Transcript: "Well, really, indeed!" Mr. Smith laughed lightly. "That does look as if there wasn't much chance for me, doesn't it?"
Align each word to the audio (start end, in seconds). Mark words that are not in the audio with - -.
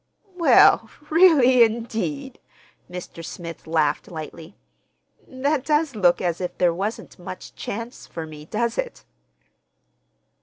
"Well, 0.35 0.89
really, 1.11 1.61
indeed!" 1.61 2.39
Mr. 2.89 3.23
Smith 3.23 3.67
laughed 3.67 4.09
lightly. 4.09 4.55
"That 5.27 5.63
does 5.63 5.95
look 5.95 6.21
as 6.23 6.41
if 6.41 6.57
there 6.57 6.73
wasn't 6.73 7.19
much 7.19 7.53
chance 7.53 8.07
for 8.07 8.25
me, 8.25 8.45
doesn't 8.45 8.83
it?" 8.83 9.05